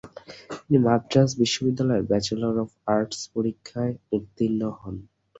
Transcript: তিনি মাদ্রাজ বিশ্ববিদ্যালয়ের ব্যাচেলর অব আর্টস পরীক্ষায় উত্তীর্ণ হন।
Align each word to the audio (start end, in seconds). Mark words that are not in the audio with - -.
তিনি 0.57 0.77
মাদ্রাজ 0.85 1.29
বিশ্ববিদ্যালয়ের 1.41 2.07
ব্যাচেলর 2.09 2.55
অব 2.63 2.69
আর্টস 2.93 3.21
পরীক্ষায় 3.33 3.93
উত্তীর্ণ 4.11 4.61
হন। 4.79 4.95